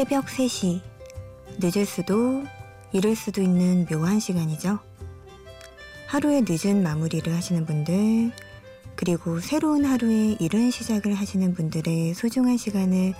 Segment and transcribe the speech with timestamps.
[0.00, 0.80] 새벽 3시.
[1.58, 2.42] 늦을 수도,
[2.90, 4.78] 이를 수도 있는 묘한 시간이죠.
[6.06, 8.32] 하루의 늦은 마무리를 하시는 분들,
[8.96, 13.12] 그리고 새로운 하루의 이른 시작을 하시는 분들의 소중한 시간을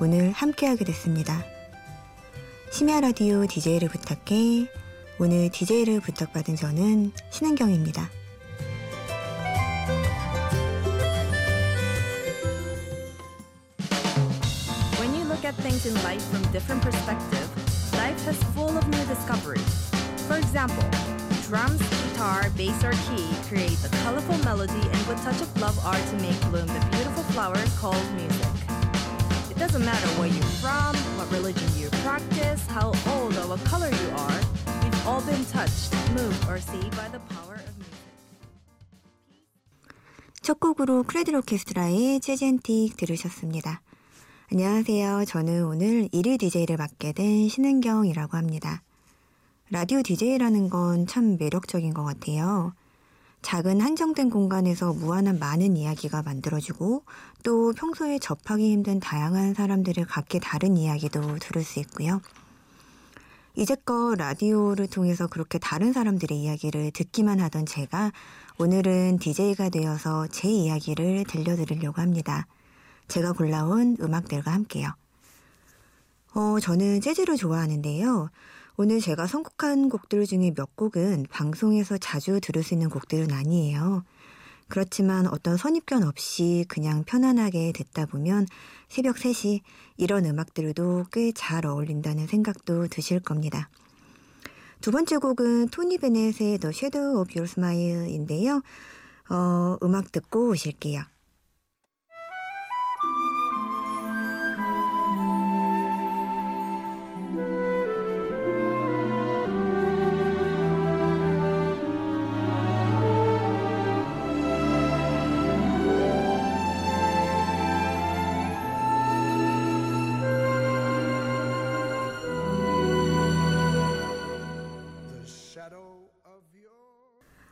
[0.00, 1.44] 오늘 함께하게 됐습니다.
[2.70, 4.68] 심야 라디오 DJ를 부탁해
[5.18, 8.08] 오늘 DJ를 부탁받은 저는 신은경입니다.
[15.71, 17.47] things in life from different perspective,
[17.93, 19.89] life is full of new discoveries.
[20.27, 20.83] For example,
[21.47, 25.95] drums, guitar, bass, or key create a colorful melody and with touch of love are
[25.95, 28.47] to make bloom the beautiful flower called music.
[29.49, 33.89] It doesn't matter where you're from, what religion you practice, how old or what color
[33.89, 34.39] you are,
[34.83, 37.93] we've all been touched, moved, or saved by the power of music.
[40.41, 43.81] 첫 곡으로 크레드 오케스트라의 재젠틱 들으셨습니다.
[44.54, 45.24] 안녕하세요.
[45.24, 48.82] 저는 오늘 1일 DJ를 맡게 된 신은경이라고 합니다.
[49.70, 52.74] 라디오 DJ라는 건 참 매력적인 것 같아요.
[53.40, 57.02] 작은 한정된 공간에서 무한한 많은 이야기가 만들어지고
[57.42, 62.20] 또 평소에 접하기 힘든 다양한 사람들의 각기 다른 이야기도 들을 수 있고요.
[63.56, 68.12] 이제껏 라디오를 통해서 그렇게 다른 사람들의 이야기를 듣기만 하던 제가
[68.58, 72.46] 오늘은 DJ가 되어서 제 이야기를 들려드리려고 합니다.
[73.08, 74.94] 제가 골라온 음악들과 함께요.
[76.34, 78.30] 어, 저는 재즈를 좋아하는데요.
[78.76, 84.02] 오늘 제가 선곡한 곡들 중에 몇 곡은 방송에서 자주 들을 수 있는 곡들은 아니에요.
[84.68, 88.46] 그렇지만 어떤 선입견 없이 그냥 편안하게 듣다 보면
[88.88, 89.60] 새벽 3시
[89.98, 93.68] 이런 음악들도 꽤 잘 어울린다는 생각도 드실 겁니다.
[94.80, 98.62] 두 번째 곡은 토니 베넷의 The Shadow of Your Smile인데요.
[99.28, 101.02] 어, 음악 듣고 오실게요.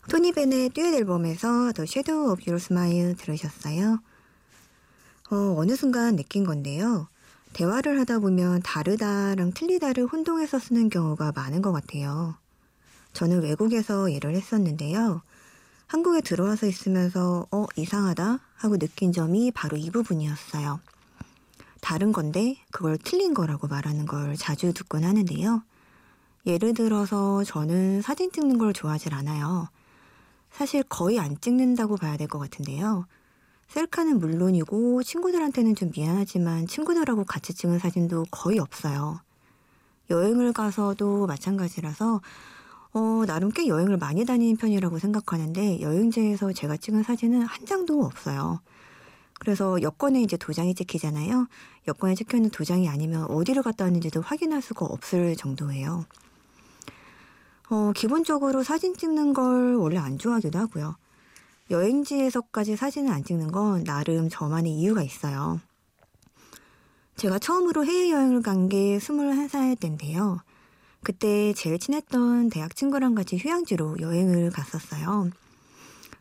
[0.08, 4.00] 토니 벤의 듀엣 앨범에서 The Shadow of Your Smile 들으셨어요?
[5.30, 7.08] 어, 어느 순간 느낀 건데요.
[7.52, 12.36] 대화를 하다 보면 다르다랑 틀리다를 혼동해서 쓰는 경우가 많은 것 같아요.
[13.12, 15.22] 저는 외국에서 일을 했었는데요.
[15.86, 20.80] 한국에 들어와서 있으면서 어, 이상하다 하고 느낀 점이 바로 이 부분이었어요.
[21.80, 25.62] 다른 건데 그걸 틀린 거라고 말하는 걸 자주 듣곤 하는데요.
[26.46, 29.68] 예를 들어서 저는 사진 찍는 걸 좋아하질 않아요.
[30.50, 33.06] 사실 거의 안 찍는다고 봐야 될 것 같은데요.
[33.68, 39.20] 셀카는 물론이고 친구들한테는 좀 미안하지만 친구들하고 같이 찍은 사진도 거의 없어요.
[40.10, 42.20] 여행을 가서도 마찬가지라서
[42.92, 48.60] 어, 나름 꽤 여행을 많이 다니는 편이라고 생각하는데 여행지에서 제가 찍은 사진은 한 장도 없어요.
[49.38, 51.46] 그래서 여권에 이제 도장이 찍히잖아요.
[51.88, 56.04] 여권에 찍혀 있는 도장이 아니면 어디를 갔다 왔는지도 확인할 수가 없을 정도예요.
[57.70, 60.96] 어, 기본적으로 사진 찍는 걸 원래 안 좋아하기도 하고요.
[61.70, 65.60] 여행지에서까지 사진을 안 찍는 건 나름 저만의 이유가 있어요.
[67.16, 70.40] 제가 처음으로 해외여행을 간 게 21살 때인데요.
[71.02, 75.30] 그때 제일 친했던 대학 친구랑 같이 휴양지로 여행을 갔었어요.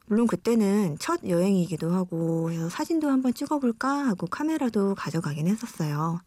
[0.05, 6.21] 물론 그때는 첫 여행이기도 하고 해서 사진도 한번 찍어볼까 하고 카메라도 가져가긴 했었어요.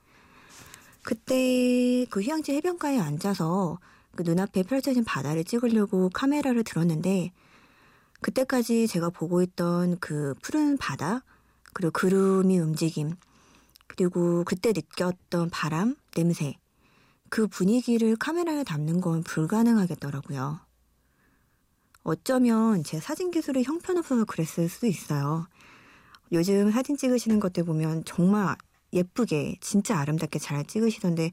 [1.05, 3.78] 그때 그 휴양지 해변가에 앉아서
[4.15, 7.33] 그 눈앞에 펼쳐진 바다를 찍으려고 카메라를 들었는데
[8.21, 11.25] 그때까지 제가 보고 있던 그 푸른 바다
[11.73, 13.15] 그리고 구름이 움직임
[13.88, 16.56] 그리고 그때 느꼈던 바람 냄새
[17.29, 20.61] 그 분위기를 카메라에 담는 건 불가능하겠더라고요.
[22.05, 25.47] 어쩌면 제 사진 기술이 형편없어서 그랬을 수도 있어요.
[26.32, 28.56] 요즘 사진 찍으시는 것들 보면 정말
[28.93, 31.31] 예쁘게 진짜 아름답게 잘 찍으시던데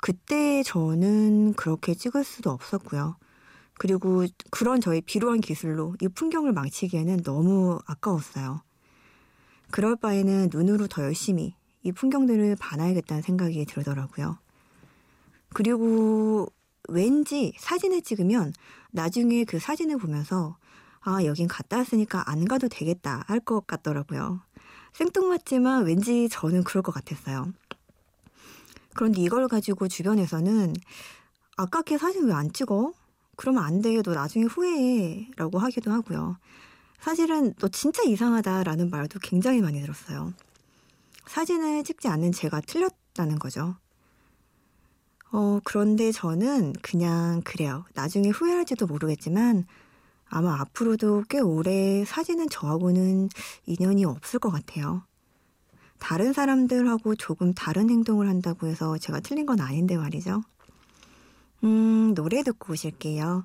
[0.00, 3.16] 그때 저는 그렇게 찍을 수도 없었고요.
[3.74, 8.62] 그리고 그런 저의 비루한 기술로 이 풍경을 망치기에는 너무 아까웠어요.
[9.70, 14.38] 그럴 바에는 눈으로 더 열심히 이 풍경들을 봐놔야겠다는 생각이 들더라고요.
[15.54, 16.46] 그리고
[16.88, 18.52] 왠지 사진을 찍으면
[18.90, 20.56] 나중에 그 사진을 보면서
[21.00, 24.42] 아, 여긴 갔다 왔으니까 안 가도 되겠다 할 것 같더라고요.
[24.92, 27.52] 생뚱맞지만 왠지 저는 그럴 것 같았어요.
[28.94, 30.74] 그런데 이걸 가지고 주변에서는
[31.56, 32.92] 아깝게 사진 왜 안 찍어?
[33.36, 34.02] 그러면 안 돼.
[34.02, 35.30] 너 나중에 후회해.
[35.36, 36.36] 라고 하기도 하고요.
[37.00, 40.34] 사실은 너 진짜 이상하다라는 말도 굉장히 많이 들었어요.
[41.26, 43.76] 사진을 찍지 않는 제가 틀렸다는 거죠.
[45.32, 47.84] 어, 그런데 저는 그냥 그래요.
[47.94, 49.64] 나중에 후회할지도 모르겠지만
[50.30, 53.28] 아마 앞으로도 꽤 오래 사진은 저하고는
[53.66, 55.02] 인연이 없을 것 같아요.
[55.98, 60.42] 다른 사람들하고 조금 다른 행동을 한다고 해서 제가 틀린 건 아닌데 말이죠.
[61.64, 63.44] 음, 노래 듣고 오실게요.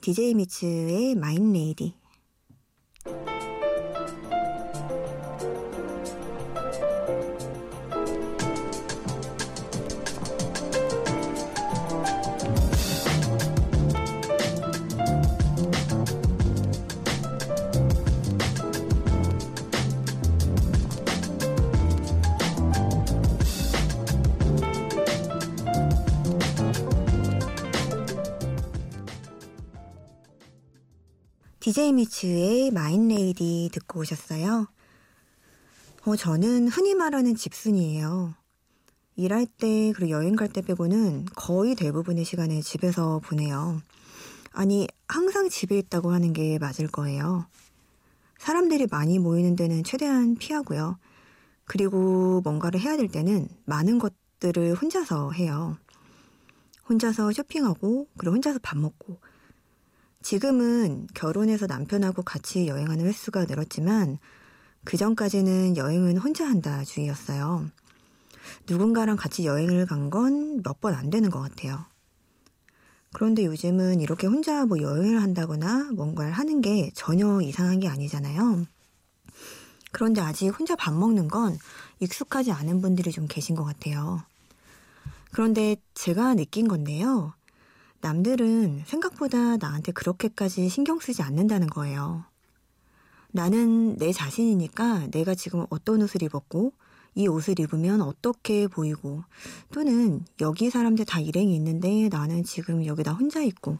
[0.00, 1.94] DJ 미츠의 마인 레이디.
[31.72, 34.66] DJ 미츠의 마인레이디 듣고 오셨어요.
[36.04, 38.34] 어, 저는 흔히 말하는 집순이에요.
[39.16, 43.80] 일할 때 그리고 여행 갈 때 빼고는 거의 대부분의 시간을 집에서 보내요.
[44.50, 47.46] 아니, 항상 집에 있다고 하는 게 맞을 거예요.
[48.36, 50.98] 사람들이 많이 모이는 데는 최대한 피하고요.
[51.64, 55.78] 그리고 뭔가를 해야 될 때는 많은 것들을 혼자서 해요.
[56.90, 59.20] 혼자서 쇼핑하고, 그리고 혼자서 밥 먹고,
[60.22, 64.18] 지금은 결혼해서 남편하고 같이 여행하는 횟수가 늘었지만
[64.84, 67.68] 그 전까지는 여행은 혼자 한다 주의였어요.
[68.68, 71.84] 누군가랑 같이 여행을 간 건 몇 번 안 되는 것 같아요.
[73.12, 78.66] 그런데 요즘은 이렇게 혼자 뭐 여행을 한다거나 뭔가를 하는 게 전혀 이상한 게 아니잖아요.
[79.92, 81.58] 그런데 아직 혼자 밥 먹는 건
[82.00, 84.22] 익숙하지 않은 분들이 좀 계신 것 같아요.
[85.30, 87.34] 그런데 제가 느낀 건데요.
[88.02, 92.24] 남들은 생각보다 나한테 그렇게까지 신경 쓰지 않는다는 거예요.
[93.30, 96.72] 나는 내 자신이니까 내가 지금 어떤 옷을 입었고,
[97.14, 99.22] 이 옷을 입으면 어떻게 보이고,
[99.70, 103.78] 또는 여기 사람들 다 일행이 있는데 나는 지금 여기 다 혼자 있고,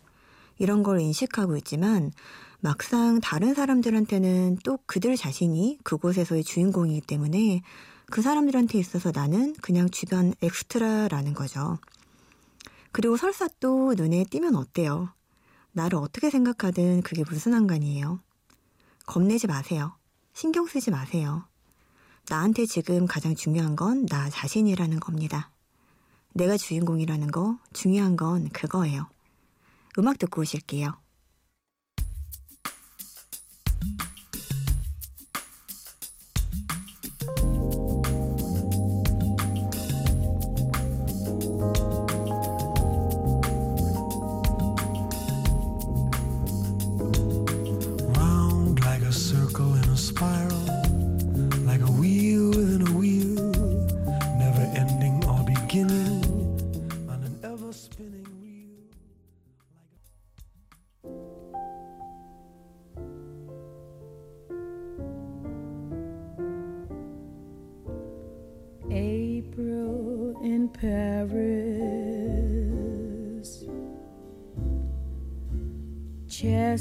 [0.57, 2.13] 이런 걸 인식하고 있지만,
[2.61, 7.63] 막상 다른 사람들한테는 또 그들 자신이 그곳에서의 주인공이기 때문에
[8.07, 11.79] 그 사람들한테 있어서 나는 그냥 주변 엑스트라라는 거죠.
[12.93, 15.13] 그리고 설사 또 눈에 띄면 어때요?
[15.73, 18.21] 나를 어떻게 생각하든 그게 무슨 상관이에요?
[19.07, 19.97] 겁내지 마세요.
[20.35, 21.47] 신경 쓰지 마세요.
[22.29, 25.51] 나한테 지금 가장 중요한 건 나 자신이라는 겁니다.
[26.35, 29.09] 내가 주인공이라는 거, 중요한 건 그거예요.
[29.99, 31.02] 음악 듣고 오실게요.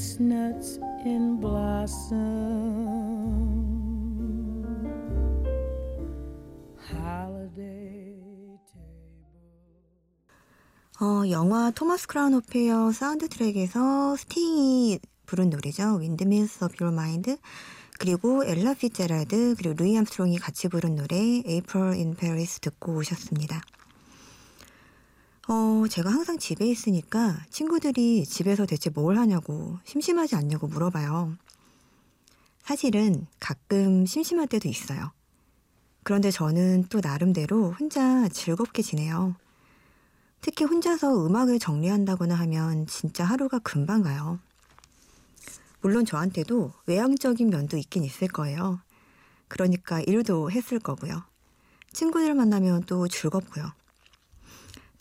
[0.01, 2.17] Chestnuts in blossom.
[6.89, 8.17] Holiday
[10.99, 15.97] 어, 영화 Thomas Crown Affair 사운드 트랙에서 스팅이 부른 노래죠.
[15.97, 17.37] Windmills of Your Mind.
[17.99, 21.15] 그리고 엘라 피츠제럴드 그리고 루이 암스트롱이 같이 부른 노래
[21.45, 23.61] April in Paris 듣고 오셨습니다.
[25.47, 31.35] 어, 제가 항상 집에 있으니까 친구들이 집에서 대체 뭘 하냐고 심심하지 않냐고 물어봐요.
[32.61, 35.11] 사실은 가끔 심심할 때도 있어요.
[36.03, 39.35] 그런데 저는 또 나름대로 혼자 즐겁게 지내요.
[40.41, 44.39] 특히 혼자서 음악을 정리한다거나 하면 진짜 하루가 금방 가요.
[45.81, 48.79] 물론 저한테도 외향적인 면도 있긴 있을 거예요.
[49.47, 51.23] 그러니까 일도 했을 거고요.
[51.91, 53.71] 친구들 만나면 또 즐겁고요.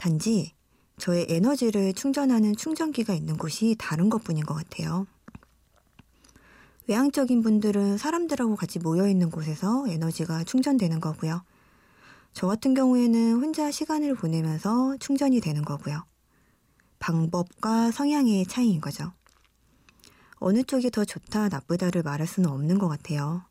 [0.01, 0.55] 단지
[0.97, 5.07] 저의 에너지를 충전하는 충전기가 있는 곳이 다른 것 뿐인 것 같아요.
[6.87, 11.43] 외향적인 분들은 사람들하고 같이 모여 있는 곳에서 에너지가 충전되는 거고요.
[12.33, 16.03] 저 같은 경우에는 혼자 시간을 보내면서 충전이 되는 거고요.
[16.99, 19.13] 방법과 성향의 차이인 거죠.
[20.37, 23.50] 어느 쪽이 더 좋다, 나쁘다를 말할 수는 없는 것 같아요.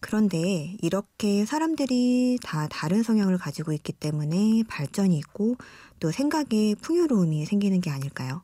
[0.00, 5.56] 그런데 이렇게 사람들이 다 다른 성향을 가지고 있기 때문에 발전이 있고
[6.00, 8.42] 또 생각에 풍요로움이 생기는 게 아닐까요?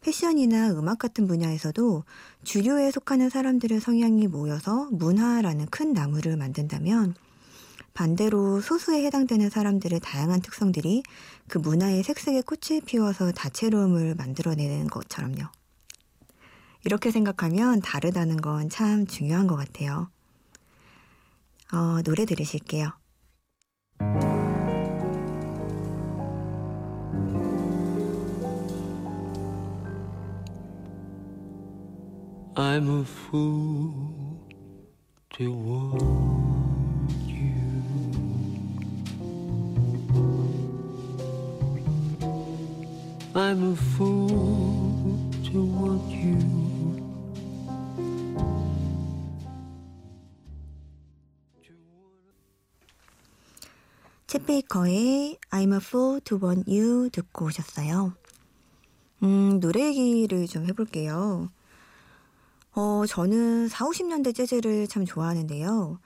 [0.00, 2.04] 패션이나 음악 같은 분야에서도
[2.42, 7.14] 주류에 속하는 사람들의 성향이 모여서 문화라는 큰 나무를 만든다면
[7.94, 11.02] 반대로 소수에 해당되는 사람들의 다양한 특성들이
[11.46, 15.44] 그 문화의 색색의 꽃을 피워서 다채로움을 만들어내는 것처럼요.
[16.84, 20.10] 이렇게 생각하면 다르다는 건 참 중요한 것 같아요.
[21.72, 22.90] 어, 노래 들으실게요.
[32.54, 34.38] I'm a fool
[35.30, 35.92] to want
[37.26, 37.52] you.
[43.34, 46.71] I'm a fool to want you.
[54.52, 58.12] 챗 베이커의 I'm a fool to want you 듣고 오셨어요.
[59.22, 61.50] 음, 노래 얘기를 좀 해볼게요.
[62.72, 65.98] 어, 저는 4, 50년대 재즈를 참 좋아하는데요.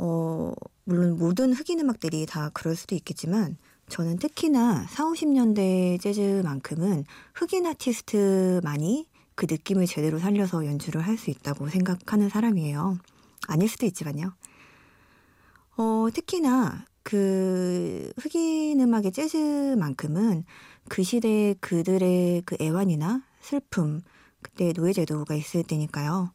[0.00, 0.52] 어,
[0.84, 3.56] 물론 모든 흑인 음악들이 다 그럴 수도 있겠지만
[3.88, 11.68] 저는 특히나 4, 50년대 재즈만큼은 흑인 아티스트만이 그 느낌을 제대로 살려서 연주를 할 수 있다고
[11.68, 12.98] 생각하는 사람이에요.
[13.48, 14.34] 아닐 수도 있지만요.
[15.78, 20.42] 어, 특히나 그 흑인 음악의 재즈만큼은
[20.88, 24.00] 그 시대에 그들의 그 애환이나 슬픔,
[24.42, 26.32] 그때 노예제도가 있을 때니까요.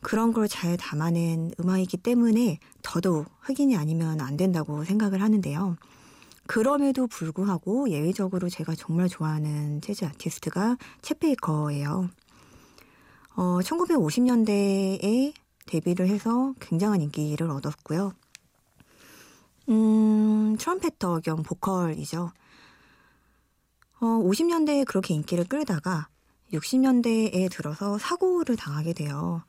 [0.00, 5.76] 그런 걸 잘 담아낸 음악이기 때문에 더더욱 흑인이 아니면 안 된다고 생각을 하는데요.
[6.46, 12.08] 그럼에도 불구하고 예외적으로 제가 정말 좋아하는 재즈 아티스트가 챗 베이커예요.
[13.36, 15.34] 어, 1950년대에
[15.66, 18.14] 데뷔를 해서 굉장한 인기를 얻었고요.
[19.68, 22.30] 음, 트럼펫터 겸 보컬이죠.
[24.00, 26.08] 어, 50년대에 그렇게 인기를 끌다가
[26.52, 29.42] 60년대에 들어서 사고를 당하게 돼요.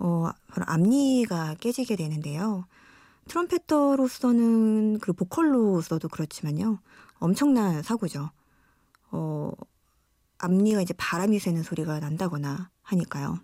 [0.00, 2.66] 어, 바로 앞니가 깨지게 되는데요.
[3.28, 6.78] 트럼펫터로서는 그 보컬로서도 그렇지만요.
[7.18, 8.30] 엄청난 사고죠.
[9.12, 9.52] 어,
[10.38, 13.38] 앞니가 이제 바람이 새는 소리가 난다거나 하니까요.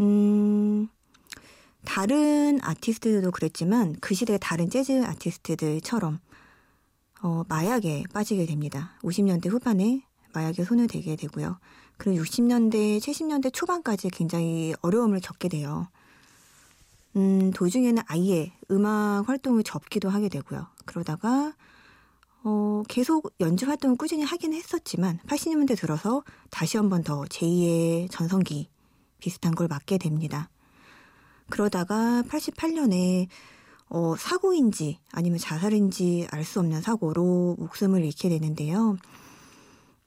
[0.00, 0.88] 음,
[1.84, 6.18] 다른 아티스트들도 그랬지만 그 시대 다른 재즈 아티스트들처럼
[7.22, 8.92] 어, 마약에 빠지게 됩니다.
[9.02, 11.58] 50년대 후반에 마약에 손을 대게 되고요.
[11.96, 15.88] 그리고 60년대, 70년대 초반까지 굉장히 어려움을 겪게 돼요.
[17.16, 20.66] 음, 도중에는 아예 음악 활동을 접기도 하게 되고요.
[20.86, 21.54] 그러다가
[22.42, 28.70] 어, 계속 연주 활동을 꾸준히 하긴 했었지만 80년대 들어서 다시 한번 더 제2의 전성기
[29.18, 30.48] 비슷한 걸 맞게 됩니다.
[31.50, 33.28] 그러다가 88년에
[33.88, 38.96] 어, 사고인지 아니면 자살인지 알 수 없는 사고로 목숨을 잃게 되는데요.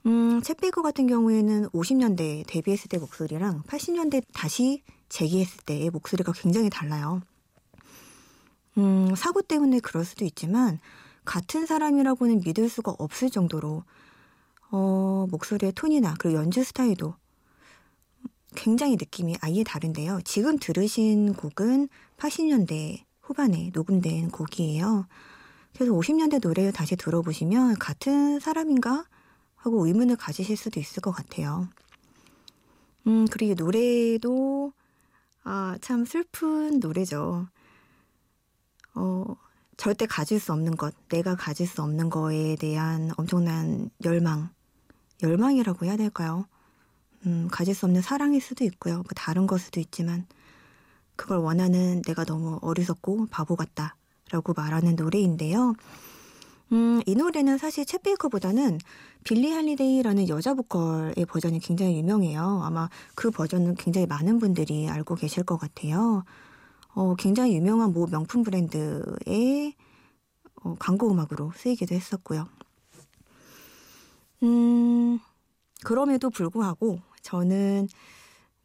[0.06, 7.22] 음, 챗베이커 같은 경우에는 50년대 데뷔했을 때 목소리랑 80년대 다시 재기했을 때의 목소리가 굉장히 달라요.
[8.78, 10.80] 음, 사고 때문에 그럴 수도 있지만
[11.26, 13.84] 같은 사람이라고는 믿을 수가 없을 정도로
[14.72, 17.16] 어, 목소리의 톤이나 그리고 연주 스타일도
[18.56, 20.22] 굉장히 느낌이 아예 다른데요.
[20.24, 25.08] 지금 들으신 곡은 80년대 후반에 녹음된 곡이에요.
[25.74, 29.06] 그래서 50년대 노래를 다시 들어보시면 같은 사람인가
[29.56, 31.68] 하고 의문을 가지실 수도 있을 것 같아요.
[33.08, 34.74] 음, 그리고 노래도
[35.44, 37.48] 아, 참 슬픈 노래죠.
[38.96, 39.26] 어,
[39.78, 44.50] 절대 가질 수 없는 것, 내가 가질 수 없는 거에 대한 엄청난 열망,
[45.22, 46.46] 열망이라고 해야 될까요?
[47.26, 48.96] 음, 가질 수 없는 사랑일 수도 있고요.
[48.96, 50.26] 뭐 다른 걸 수도 있지만,
[51.16, 53.96] 그걸 원하는 내가 너무 어리석고 바보 같다.
[54.32, 55.76] 라고 말하는 노래인데요.
[56.72, 58.80] 음, 이 노래는 사실 챗 베이커보다는
[59.24, 62.62] 빌리 홀리데이라는 여자 보컬의 버전이 굉장히 유명해요.
[62.64, 66.24] 아마 그 버전은 굉장히 많은 분들이 알고 계실 것 같아요.
[66.96, 69.76] 어, 굉장히 유명한 모 명품 브랜드의
[70.64, 72.48] 어, 광고 음악으로 쓰이기도 했었고요.
[74.42, 75.20] 음,
[75.84, 77.88] 그럼에도 불구하고 저는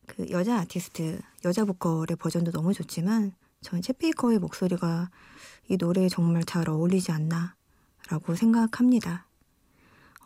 [0.06, 5.10] 그 여자 아티스트, 여자 보컬의 버전도 너무 좋지만 저는 쳇 베이커의 목소리가
[5.68, 9.26] 이 노래에 정말 잘 어울리지 않나라고 생각합니다.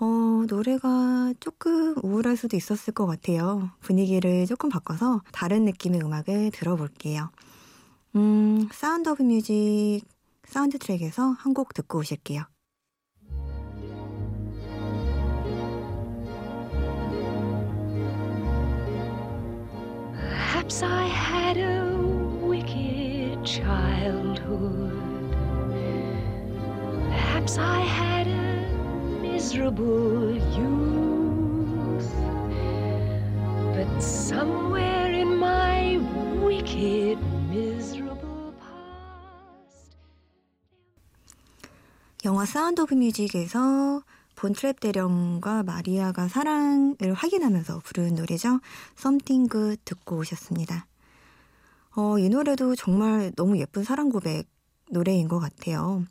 [0.00, 3.70] 어, 노래가 조금 우울할 수도 있었을 것 같아요.
[3.80, 7.30] 분위기를 조금 바꿔서 다른 느낌의 음악을 들어볼게요.
[8.16, 10.02] 음, Sound of Music
[10.46, 12.44] 사운드 트랙에서 한 곡 듣고 오실게요.
[20.61, 21.97] Perhaps I had a
[22.45, 24.93] wicked childhood.
[27.09, 32.13] Perhaps I had a miserable youth.
[33.73, 35.97] But somewhere in my
[36.45, 37.17] wicked,
[37.49, 39.97] miserable past,
[42.23, 44.03] 영화 사운드 오브 뮤직에서
[44.42, 48.58] 본 트랩 대령과 마리아가 사랑을 확인하면서 부른 노래죠.
[48.98, 50.88] Something Good 듣고 오셨습니다.
[51.94, 54.48] 어, 이 노래도 정말 너무 예쁜 사랑 고백
[54.90, 56.04] 노래인 것 같아요.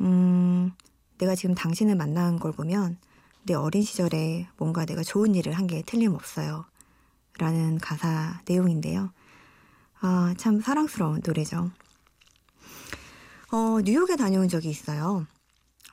[0.00, 0.72] 음,
[1.18, 2.96] 내가 지금 당신을 만난 걸 보면
[3.42, 6.64] 내 어린 시절에 뭔가 내가 좋은 일을 한 게 틀림없어요.
[7.38, 9.12] 라는 가사 내용인데요.
[10.00, 11.70] 아, 참 사랑스러운 노래죠.
[13.52, 15.26] 어, 뉴욕에 다녀온 적이 있어요.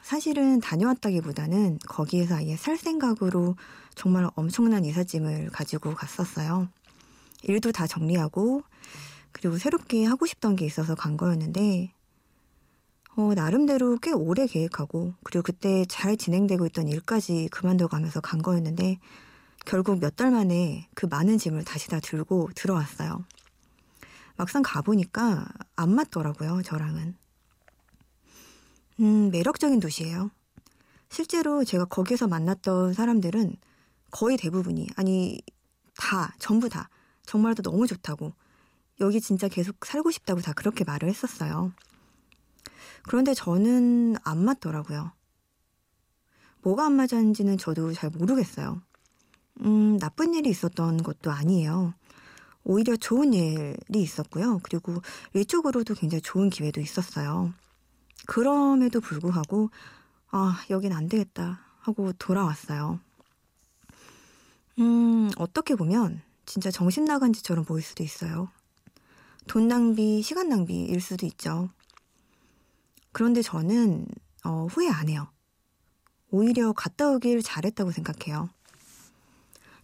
[0.08, 3.58] 사실은 다녀왔다기보다는 거기에서 아예 살 생각으로
[3.94, 6.70] 정말 엄청난 이삿짐을 가지고 갔었어요.
[7.44, 8.64] 일도 다 정리하고
[9.34, 11.92] 그리고 새롭게 하고 싶던 게 있어서 간 거였는데
[13.18, 19.00] 어, 나름대로 꽤 오래 계획하고 그리고 그때 잘 진행되고 있던 일까지 그만둬 가면서 간 거였는데
[19.66, 23.26] 결국 몇 달 만에 그 많은 짐을 다시 다 들고 들어왔어요.
[24.38, 27.27] 막상 가보니까 안 맞더라고요, 저랑은.
[29.00, 30.32] 음, 매력적인 도시예요.
[31.10, 33.56] 실제로 제가 거기서 만났던 사람들은
[34.12, 35.42] 거의 대부분이, 아니,
[35.96, 36.90] 다, 전부 다,
[37.24, 38.34] 정말도 너무 좋다고,
[39.00, 41.72] 여기 진짜 계속 살고 싶다고 다 그렇게 말을 했었어요.
[43.04, 45.12] 그런데 저는 안 맞더라고요.
[46.64, 48.82] 뭐가 안 맞았는지는 저도 잘 모르겠어요.
[49.62, 51.94] 음, 나쁜 일이 있었던 것도 아니에요.
[52.64, 54.60] 오히려 좋은 일이 있었고요.
[54.64, 55.02] 그리고
[55.34, 57.54] 일적으로도 굉장히 좋은 기회도 있었어요.
[58.26, 59.70] 그럼에도 불구하고,
[60.32, 63.00] 아, 여긴 안 되겠다 하고 돌아왔어요.
[64.80, 68.50] 음, 어떻게 보면 진짜 정신 나간 짓처럼 보일 수도 있어요.
[69.48, 71.70] 돈 낭비, 시간 낭비일 수도 있죠.
[73.12, 74.08] 그런데 저는
[74.44, 75.28] 어, 후회 안 해요.
[76.30, 78.50] 오히려 갔다 오길 잘했다고 생각해요.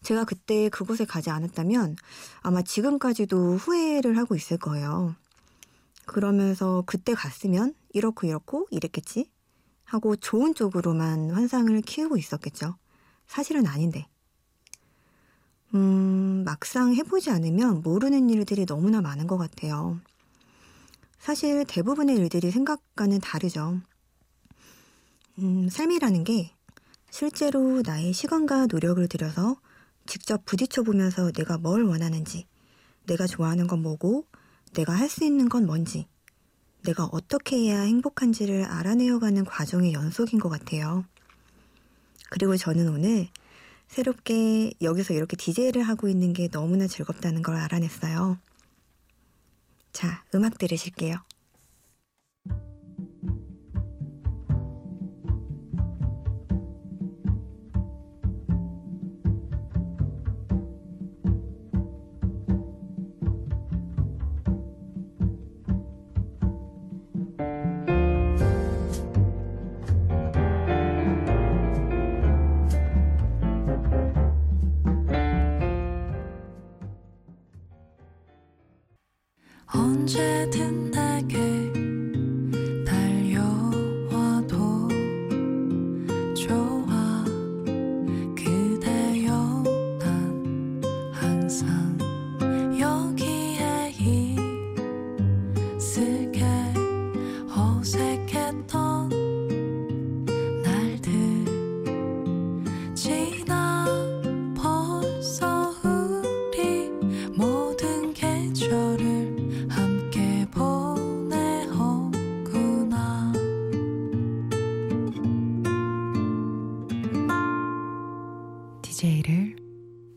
[0.04, 1.96] 제가 그때 그곳에 가지 않았다면
[2.42, 5.16] 아마 지금까지도 후회를 하고 있을 거예요.
[6.06, 9.32] 그러면서 그때 갔으면 이렇고 이렇고 이랬겠지?
[9.84, 12.78] 하고 좋은 쪽으로만 환상을 키우고 있었겠죠.
[13.28, 14.08] 사실은 아닌데.
[15.76, 20.00] 음, 막상 해보지 않으면 모르는 일들이 너무나 많은 것 같아요.
[21.20, 23.80] 사실 대부분의 일들이 생각과는 다르죠.
[25.40, 26.54] 음, 삶이라는 게
[27.10, 29.56] 실제로 나의 시간과 노력을 들여서
[30.06, 32.46] 직접 부딪혀 보면서 내가 뭘 원하는지,
[33.06, 34.26] 내가 좋아하는 건 뭐고,
[34.74, 36.08] 내가 할 수 있는 건 뭔지,
[36.84, 41.06] 내가 어떻게 해야 행복한지를 알아내어가는 과정의 연속인 것 같아요.
[42.30, 43.30] 그리고 저는 오늘
[43.88, 48.40] 새롭게 여기서 이렇게 DJ를 하고 있는 게 너무나 즐겁다는 걸 알아냈어요.
[49.92, 51.18] 자, 음악 들으실게요.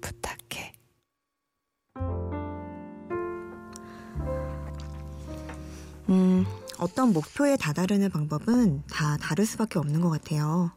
[0.06, 0.72] 부탁해
[6.08, 6.44] 음,
[6.78, 10.70] 어떤 목표에 다다르는 방법은 다 다를 수밖에 없는 것 같아요.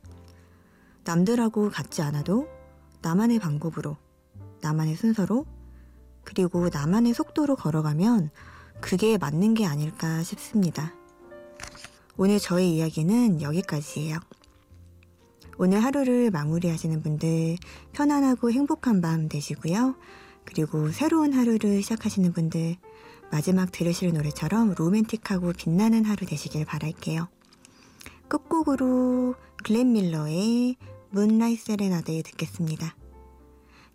[1.04, 2.48] 남들하고 같지 않아도
[3.02, 3.98] 나만의 방법으로,
[4.62, 5.46] 나만의 순서로,
[6.24, 8.32] 그리고 나만의 속도로 걸어가면
[8.82, 10.94] 그게 맞는 게 아닐까 싶습니다.
[12.18, 14.18] 오늘 저의 이야기는 여기까지예요.
[15.62, 17.58] 오늘 하루를 마무리하시는 분들
[17.92, 19.96] 편안하고 행복한 밤 되시고요.
[20.46, 22.78] 그리고 새로운 하루를 시작하시는 분들
[23.30, 27.28] 마지막 들으실 노래처럼 로맨틱하고 빛나는 하루 되시길 바랄게요.
[28.30, 30.78] 끝곡으로 글렌 밀러의
[31.10, 32.96] 문라이트 세레나데 듣겠습니다.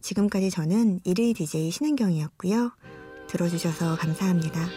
[0.02, 2.72] 지금까지 저는 일일 DJ 신은경이었고요.
[3.26, 4.68] 들어주셔서 감사합니다.